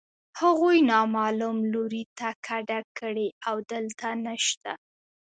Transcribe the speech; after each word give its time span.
هغوی 0.41 0.77
نامعلوم 0.91 1.57
لوري 1.73 2.03
ته 2.17 2.29
کډه 2.47 2.79
کړې 2.99 3.27
او 3.49 3.55
دلته 3.71 4.07
نشته 4.25 4.71